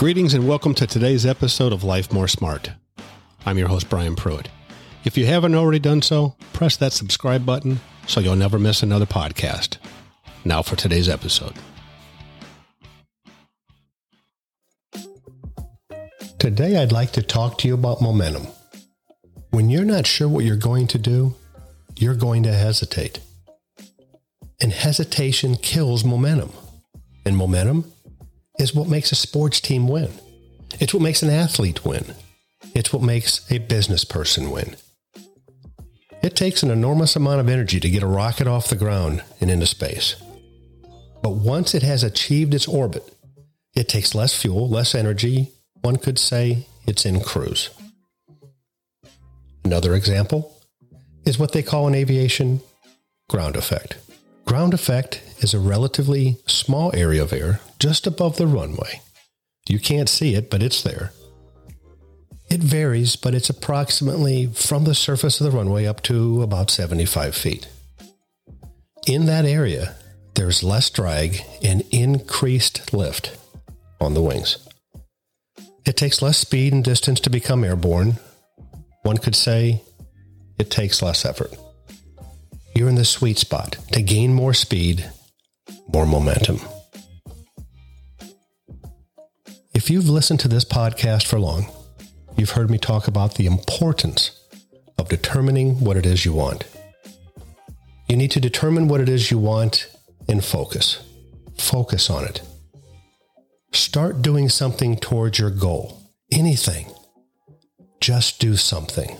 Greetings 0.00 0.32
and 0.32 0.48
welcome 0.48 0.74
to 0.76 0.86
today's 0.86 1.26
episode 1.26 1.74
of 1.74 1.84
Life 1.84 2.10
More 2.10 2.26
Smart. 2.26 2.70
I'm 3.44 3.58
your 3.58 3.68
host, 3.68 3.90
Brian 3.90 4.16
Pruitt. 4.16 4.48
If 5.04 5.18
you 5.18 5.26
haven't 5.26 5.54
already 5.54 5.78
done 5.78 6.00
so, 6.00 6.36
press 6.54 6.74
that 6.78 6.94
subscribe 6.94 7.44
button 7.44 7.80
so 8.06 8.18
you'll 8.18 8.34
never 8.34 8.58
miss 8.58 8.82
another 8.82 9.04
podcast. 9.04 9.76
Now 10.42 10.62
for 10.62 10.74
today's 10.74 11.06
episode. 11.06 11.52
Today, 16.38 16.78
I'd 16.78 16.92
like 16.92 17.12
to 17.12 17.22
talk 17.22 17.58
to 17.58 17.68
you 17.68 17.74
about 17.74 18.00
momentum. 18.00 18.46
When 19.50 19.68
you're 19.68 19.84
not 19.84 20.06
sure 20.06 20.30
what 20.30 20.46
you're 20.46 20.56
going 20.56 20.86
to 20.86 20.98
do, 20.98 21.34
you're 21.98 22.14
going 22.14 22.44
to 22.44 22.54
hesitate. 22.54 23.20
And 24.62 24.72
hesitation 24.72 25.56
kills 25.56 26.06
momentum. 26.06 26.52
And 27.26 27.36
momentum 27.36 27.92
is 28.60 28.74
what 28.74 28.88
makes 28.88 29.10
a 29.10 29.16
sports 29.16 29.60
team 29.60 29.88
win. 29.88 30.10
It's 30.78 30.92
what 30.92 31.02
makes 31.02 31.22
an 31.22 31.30
athlete 31.30 31.84
win. 31.84 32.14
It's 32.74 32.92
what 32.92 33.02
makes 33.02 33.50
a 33.50 33.58
business 33.58 34.04
person 34.04 34.50
win. 34.50 34.76
It 36.22 36.36
takes 36.36 36.62
an 36.62 36.70
enormous 36.70 37.16
amount 37.16 37.40
of 37.40 37.48
energy 37.48 37.80
to 37.80 37.88
get 37.88 38.02
a 38.02 38.06
rocket 38.06 38.46
off 38.46 38.68
the 38.68 38.76
ground 38.76 39.24
and 39.40 39.50
into 39.50 39.66
space. 39.66 40.16
But 41.22 41.36
once 41.36 41.74
it 41.74 41.82
has 41.82 42.04
achieved 42.04 42.52
its 42.52 42.68
orbit, 42.68 43.02
it 43.74 43.88
takes 43.88 44.14
less 44.14 44.38
fuel, 44.40 44.68
less 44.68 44.94
energy. 44.94 45.50
One 45.80 45.96
could 45.96 46.18
say 46.18 46.66
it's 46.86 47.06
in 47.06 47.20
cruise. 47.20 47.70
Another 49.64 49.94
example 49.94 50.54
is 51.24 51.38
what 51.38 51.52
they 51.52 51.62
call 51.62 51.88
in 51.88 51.94
aviation 51.94 52.60
ground 53.28 53.56
effect. 53.56 53.96
Ground 54.44 54.74
effect 54.74 55.22
is 55.38 55.54
a 55.54 55.58
relatively 55.58 56.36
small 56.46 56.94
area 56.94 57.22
of 57.22 57.32
air 57.32 57.60
just 57.80 58.06
above 58.06 58.36
the 58.36 58.46
runway. 58.46 59.00
You 59.68 59.78
can't 59.78 60.08
see 60.08 60.34
it, 60.34 60.50
but 60.50 60.62
it's 60.62 60.82
there. 60.82 61.12
It 62.50 62.60
varies, 62.60 63.16
but 63.16 63.34
it's 63.34 63.48
approximately 63.48 64.46
from 64.48 64.84
the 64.84 64.94
surface 64.94 65.40
of 65.40 65.50
the 65.50 65.56
runway 65.56 65.86
up 65.86 66.02
to 66.02 66.42
about 66.42 66.70
75 66.70 67.34
feet. 67.34 67.68
In 69.06 69.26
that 69.26 69.44
area, 69.44 69.94
there's 70.34 70.62
less 70.62 70.90
drag 70.90 71.42
and 71.62 71.82
increased 71.90 72.92
lift 72.92 73.38
on 74.00 74.14
the 74.14 74.22
wings. 74.22 74.68
It 75.86 75.96
takes 75.96 76.22
less 76.22 76.38
speed 76.38 76.72
and 76.72 76.84
distance 76.84 77.20
to 77.20 77.30
become 77.30 77.64
airborne. 77.64 78.18
One 79.02 79.16
could 79.16 79.36
say 79.36 79.82
it 80.58 80.70
takes 80.70 81.02
less 81.02 81.24
effort. 81.24 81.54
You're 82.74 82.88
in 82.88 82.96
the 82.96 83.04
sweet 83.04 83.38
spot 83.38 83.76
to 83.92 84.02
gain 84.02 84.34
more 84.34 84.54
speed, 84.54 85.08
more 85.92 86.06
momentum. 86.06 86.60
If 89.90 89.94
you've 89.94 90.08
listened 90.08 90.38
to 90.38 90.46
this 90.46 90.64
podcast 90.64 91.26
for 91.26 91.40
long, 91.40 91.66
you've 92.36 92.50
heard 92.50 92.70
me 92.70 92.78
talk 92.78 93.08
about 93.08 93.34
the 93.34 93.46
importance 93.46 94.40
of 94.98 95.08
determining 95.08 95.80
what 95.80 95.96
it 95.96 96.06
is 96.06 96.24
you 96.24 96.32
want. 96.32 96.64
You 98.08 98.14
need 98.14 98.30
to 98.30 98.40
determine 98.40 98.86
what 98.86 99.00
it 99.00 99.08
is 99.08 99.32
you 99.32 99.38
want 99.40 99.90
and 100.28 100.44
focus. 100.44 101.02
Focus 101.58 102.08
on 102.08 102.24
it. 102.24 102.40
Start 103.72 104.22
doing 104.22 104.48
something 104.48 104.96
towards 104.96 105.40
your 105.40 105.50
goal. 105.50 106.00
Anything. 106.30 106.86
Just 108.00 108.38
do 108.38 108.54
something. 108.54 109.18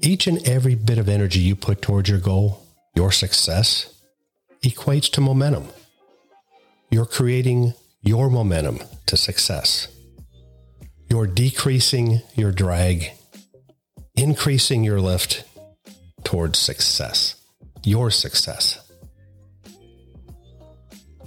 Each 0.00 0.26
and 0.26 0.48
every 0.48 0.76
bit 0.76 0.96
of 0.96 1.10
energy 1.10 1.40
you 1.40 1.56
put 1.56 1.82
towards 1.82 2.08
your 2.08 2.20
goal, 2.20 2.66
your 2.96 3.12
success, 3.12 4.02
equates 4.64 5.12
to 5.12 5.20
momentum. 5.20 5.68
You're 6.90 7.04
creating 7.04 7.74
your 8.02 8.30
momentum 8.30 8.80
to 9.06 9.16
success. 9.16 9.88
You're 11.08 11.26
decreasing 11.26 12.22
your 12.34 12.52
drag, 12.52 13.10
increasing 14.14 14.84
your 14.84 15.00
lift 15.00 15.44
towards 16.24 16.58
success, 16.58 17.34
your 17.82 18.10
success. 18.10 18.78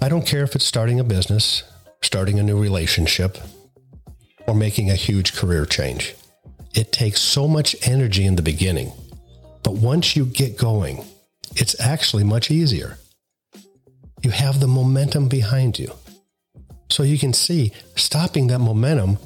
I 0.02 0.10
don't 0.10 0.26
care 0.26 0.44
if 0.44 0.56
it's 0.56 0.66
starting 0.66 1.00
a 1.00 1.04
business, 1.04 1.64
starting 2.02 2.40
a 2.40 2.44
new 2.44 2.60
relationship, 2.60 3.38
or 4.48 4.56
making 4.56 4.90
a 4.90 4.96
huge 4.96 5.36
career 5.36 5.66
change. 5.66 6.16
It 6.74 6.92
takes 6.92 7.22
so 7.22 7.48
much 7.48 7.76
energy 7.88 8.26
in 8.26 8.36
the 8.36 8.42
beginning, 8.42 8.92
but 9.64 9.76
once 9.76 10.16
you 10.16 10.26
get 10.26 10.58
going, 10.58 11.06
it's 11.56 11.80
actually 11.80 12.24
much 12.24 12.50
easier. 12.50 12.98
You 14.24 14.32
have 14.32 14.60
the 14.60 14.68
momentum 14.68 15.28
behind 15.28 15.78
you. 15.78 15.94
So 16.94 17.02
you 17.02 17.18
can 17.18 17.34
see 17.34 17.72
stopping 17.96 18.48
that 18.48 18.60
momentum 18.60 19.18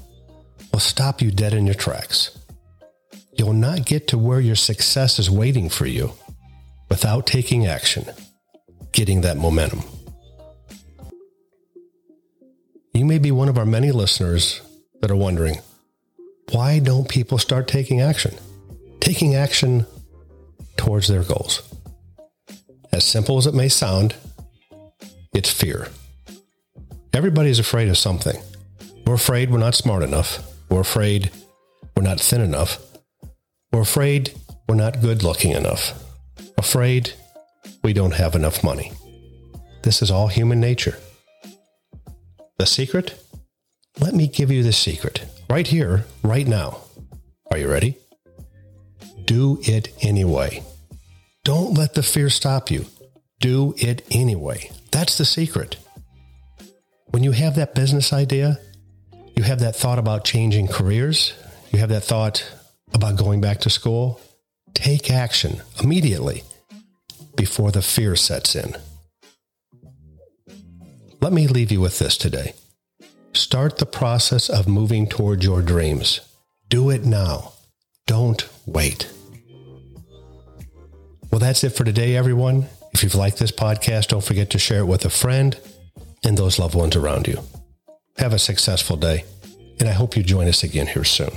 will 0.71 0.79
stop 0.79 1.21
you 1.21 1.31
dead 1.31 1.53
in 1.53 1.65
your 1.65 1.75
tracks. 1.75 2.31
You'll 3.37 3.51
not 3.51 3.85
get 3.85 4.07
to 4.07 4.17
where 4.17 4.39
your 4.39 4.55
success 4.55 5.19
is 5.19 5.29
waiting 5.29 5.67
for 5.67 5.85
you 5.85 6.13
without 6.87 7.27
taking 7.27 7.65
action, 7.65 8.05
getting 8.93 9.19
that 9.21 9.35
momentum. 9.35 9.81
You 12.93 13.03
may 13.03 13.19
be 13.19 13.31
one 13.31 13.49
of 13.49 13.57
our 13.57 13.65
many 13.65 13.91
listeners 13.91 14.61
that 15.01 15.11
are 15.11 15.17
wondering 15.17 15.57
why 16.53 16.79
don't 16.79 17.09
people 17.09 17.37
start 17.37 17.67
taking 17.67 17.99
action? 17.99 18.33
Taking 19.01 19.35
action 19.35 19.85
towards 20.77 21.09
their 21.09 21.23
goals. 21.23 21.63
As 22.93 23.03
simple 23.03 23.37
as 23.37 23.45
it 23.45 23.53
may 23.53 23.67
sound, 23.67 24.15
it's 25.33 25.51
fear. 25.51 25.89
Everybody's 27.17 27.57
afraid 27.57 27.89
of 27.89 27.97
something. 27.97 28.39
We're 29.07 29.15
afraid 29.15 29.49
we're 29.49 29.57
not 29.57 29.73
smart 29.73 30.03
enough. 30.03 30.47
We're 30.69 30.81
afraid 30.81 31.31
we're 31.95 32.03
not 32.03 32.19
thin 32.19 32.41
enough. 32.41 32.77
We're 33.71 33.81
afraid 33.81 34.39
we're 34.69 34.75
not 34.75 35.01
good 35.01 35.23
looking 35.23 35.53
enough. 35.53 35.99
Afraid 36.59 37.13
we 37.83 37.91
don't 37.91 38.13
have 38.13 38.35
enough 38.35 38.63
money. 38.63 38.91
This 39.81 40.03
is 40.03 40.11
all 40.11 40.27
human 40.27 40.59
nature. 40.59 40.99
The 42.59 42.67
secret? 42.67 43.19
Let 43.99 44.13
me 44.13 44.27
give 44.27 44.51
you 44.51 44.61
the 44.61 44.71
secret 44.71 45.25
right 45.49 45.65
here, 45.65 46.05
right 46.21 46.45
now. 46.45 46.81
Are 47.49 47.57
you 47.57 47.67
ready? 47.67 47.97
Do 49.25 49.57
it 49.63 49.91
anyway. 50.01 50.61
Don't 51.43 51.73
let 51.73 51.95
the 51.95 52.03
fear 52.03 52.29
stop 52.29 52.69
you. 52.69 52.85
Do 53.39 53.73
it 53.79 54.05
anyway. 54.11 54.69
That's 54.91 55.17
the 55.17 55.25
secret. 55.25 55.77
When 57.09 57.23
you 57.23 57.31
have 57.31 57.55
that 57.55 57.73
business 57.73 58.11
idea, 58.11 58.59
you 59.35 59.43
have 59.43 59.59
that 59.59 59.75
thought 59.75 59.99
about 59.99 60.25
changing 60.25 60.67
careers, 60.67 61.33
you 61.71 61.79
have 61.79 61.89
that 61.89 62.03
thought 62.03 62.49
about 62.93 63.17
going 63.17 63.39
back 63.39 63.59
to 63.61 63.69
school, 63.69 64.19
take 64.73 65.09
action 65.09 65.61
immediately 65.81 66.43
before 67.35 67.71
the 67.71 67.81
fear 67.81 68.15
sets 68.15 68.55
in. 68.55 68.75
Let 71.21 71.33
me 71.33 71.47
leave 71.47 71.71
you 71.71 71.81
with 71.81 71.99
this 71.99 72.17
today. 72.17 72.53
Start 73.33 73.77
the 73.77 73.85
process 73.85 74.49
of 74.49 74.67
moving 74.67 75.07
toward 75.07 75.43
your 75.43 75.61
dreams. 75.61 76.21
Do 76.69 76.89
it 76.89 77.05
now. 77.05 77.53
Don't 78.05 78.47
wait. 78.65 79.11
Well, 81.31 81.39
that's 81.39 81.63
it 81.63 81.69
for 81.69 81.83
today, 81.83 82.15
everyone. 82.15 82.67
If 82.93 83.03
you've 83.03 83.15
liked 83.15 83.37
this 83.37 83.51
podcast, 83.51 84.07
don't 84.07 84.23
forget 84.23 84.49
to 84.51 84.59
share 84.59 84.79
it 84.79 84.85
with 84.85 85.05
a 85.05 85.09
friend 85.09 85.59
and 86.27 86.37
those 86.37 86.59
loved 86.59 86.75
ones 86.75 86.97
around 86.97 87.25
you. 87.25 87.41
Have 88.17 88.33
a 88.33 88.39
successful 88.39 88.97
day, 88.97 89.23
and 89.79 89.87
I 89.87 89.93
hope 89.93 90.17
you 90.17 90.23
join 90.23 90.47
us 90.49 90.61
again 90.61 90.87
here 90.87 91.05
soon. 91.05 91.31